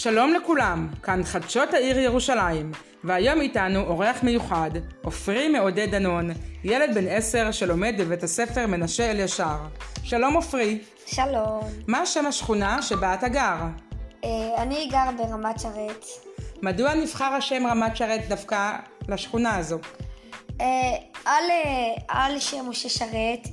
[0.00, 2.72] שלום לכולם, כאן חדשות העיר ירושלים,
[3.04, 4.70] והיום איתנו אורח מיוחד,
[5.04, 6.30] עופרי מעודד דנון,
[6.64, 9.56] ילד בן עשר שלומד בבית הספר מנשה אלישר.
[10.02, 10.78] שלום עופרי.
[11.06, 11.60] שלום.
[11.86, 13.56] מה שם השכונה שבה אתה גר?
[14.24, 16.04] אה, אני גר ברמת שרת.
[16.62, 18.76] מדוע נבחר השם רמת שרת דווקא
[19.08, 19.78] לשכונה הזו?
[20.60, 20.66] אה,
[21.24, 23.48] על, אה, על שם משה שרת,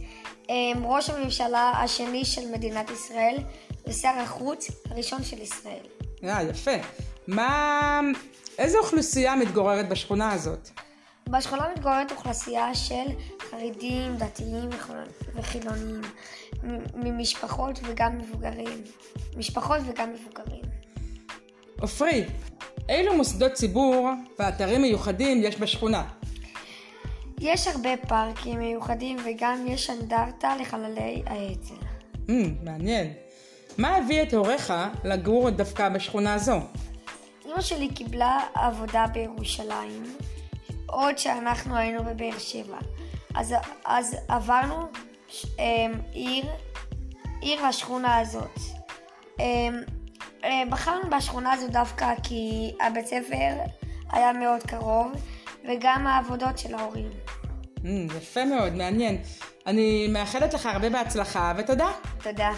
[0.49, 3.37] אה, ראש הממשלה השני של מדינת ישראל
[3.87, 6.04] ושר החוץ הראשון של ישראל.
[6.29, 6.71] אה, יפה.
[7.27, 8.01] מה...
[8.57, 10.69] איזו אוכלוסייה מתגוררת בשכונה הזאת?
[11.29, 13.05] בשכונה מתגוררת אוכלוסייה של
[13.49, 14.69] חרדים, דתיים
[15.35, 16.01] וחילונים,
[16.95, 18.83] ממשפחות וגם מבוגרים.
[19.37, 20.61] משפחות וגם מבוגרים.
[21.81, 22.25] עופרי,
[22.89, 26.03] אילו מוסדות ציבור ואתרים מיוחדים יש בשכונה?
[27.39, 31.75] יש הרבה פארקים מיוחדים וגם יש אנדרטה לחללי האצ"ל.
[32.27, 32.31] Mm,
[32.63, 33.13] מעניין.
[33.77, 36.59] מה הביא את הוריך לגור דווקא בשכונה זו?
[37.45, 40.03] אמא שלי קיבלה עבודה בירושלים,
[40.85, 42.77] עוד שאנחנו היינו בבאר שבע.
[43.35, 43.55] אז,
[43.85, 44.87] אז עברנו
[45.27, 45.65] ש, אה,
[46.13, 46.45] עיר,
[47.41, 48.59] עיר השכונה הזאת.
[49.39, 49.45] אה,
[50.43, 53.53] אה, בחרנו בשכונה הזו דווקא כי הבית ספר
[54.11, 55.11] היה מאוד קרוב,
[55.69, 57.09] וגם העבודות של ההורים.
[57.77, 59.17] Mm, יפה מאוד, מעניין.
[59.67, 61.91] אני מאחלת לך הרבה בהצלחה ותודה.
[62.23, 62.51] תודה.